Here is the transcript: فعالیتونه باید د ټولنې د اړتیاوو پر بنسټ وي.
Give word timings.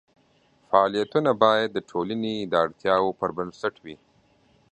فعالیتونه 0.69 1.31
باید 1.43 1.69
د 1.73 1.79
ټولنې 1.89 2.35
د 2.41 2.53
اړتیاوو 2.65 3.17
پر 3.19 3.29
بنسټ 3.37 3.75
وي. 3.83 3.95